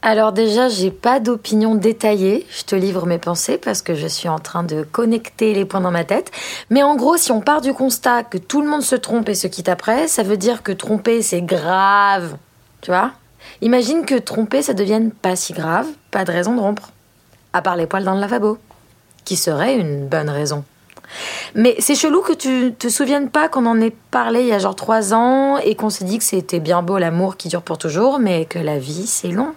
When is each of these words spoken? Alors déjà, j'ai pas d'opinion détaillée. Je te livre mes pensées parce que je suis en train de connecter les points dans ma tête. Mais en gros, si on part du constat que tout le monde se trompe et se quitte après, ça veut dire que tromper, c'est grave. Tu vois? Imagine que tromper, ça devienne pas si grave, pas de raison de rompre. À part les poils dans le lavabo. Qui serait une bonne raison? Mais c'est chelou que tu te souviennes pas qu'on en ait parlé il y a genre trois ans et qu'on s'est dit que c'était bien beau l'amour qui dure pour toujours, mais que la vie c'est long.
Alors 0.00 0.32
déjà, 0.32 0.68
j'ai 0.68 0.92
pas 0.92 1.18
d'opinion 1.18 1.74
détaillée. 1.74 2.46
Je 2.50 2.62
te 2.62 2.76
livre 2.76 3.04
mes 3.04 3.18
pensées 3.18 3.58
parce 3.58 3.82
que 3.82 3.96
je 3.96 4.06
suis 4.06 4.28
en 4.28 4.38
train 4.38 4.62
de 4.62 4.84
connecter 4.84 5.54
les 5.54 5.64
points 5.64 5.80
dans 5.80 5.90
ma 5.90 6.04
tête. 6.04 6.30
Mais 6.70 6.84
en 6.84 6.94
gros, 6.94 7.16
si 7.16 7.32
on 7.32 7.40
part 7.40 7.60
du 7.60 7.74
constat 7.74 8.22
que 8.22 8.38
tout 8.38 8.62
le 8.62 8.68
monde 8.68 8.82
se 8.82 8.94
trompe 8.94 9.28
et 9.28 9.34
se 9.34 9.48
quitte 9.48 9.68
après, 9.68 10.06
ça 10.06 10.22
veut 10.22 10.36
dire 10.36 10.62
que 10.62 10.70
tromper, 10.70 11.20
c'est 11.20 11.42
grave. 11.42 12.36
Tu 12.80 12.92
vois? 12.92 13.10
Imagine 13.60 14.04
que 14.04 14.14
tromper, 14.14 14.62
ça 14.62 14.72
devienne 14.72 15.10
pas 15.10 15.34
si 15.34 15.52
grave, 15.52 15.88
pas 16.12 16.24
de 16.24 16.30
raison 16.30 16.54
de 16.54 16.60
rompre. 16.60 16.90
À 17.52 17.60
part 17.60 17.76
les 17.76 17.86
poils 17.86 18.04
dans 18.04 18.14
le 18.14 18.20
lavabo. 18.20 18.58
Qui 19.24 19.34
serait 19.34 19.76
une 19.76 20.06
bonne 20.06 20.30
raison? 20.30 20.64
Mais 21.54 21.74
c'est 21.80 21.94
chelou 21.96 22.20
que 22.20 22.34
tu 22.34 22.72
te 22.78 22.88
souviennes 22.88 23.30
pas 23.30 23.48
qu'on 23.48 23.66
en 23.66 23.80
ait 23.80 23.96
parlé 24.10 24.42
il 24.42 24.46
y 24.46 24.52
a 24.52 24.58
genre 24.58 24.76
trois 24.76 25.12
ans 25.12 25.56
et 25.56 25.74
qu'on 25.74 25.90
s'est 25.90 26.04
dit 26.04 26.18
que 26.18 26.24
c'était 26.24 26.60
bien 26.60 26.82
beau 26.82 26.98
l'amour 26.98 27.36
qui 27.36 27.48
dure 27.48 27.62
pour 27.62 27.78
toujours, 27.78 28.18
mais 28.20 28.44
que 28.44 28.58
la 28.58 28.78
vie 28.78 29.06
c'est 29.06 29.28
long. 29.28 29.54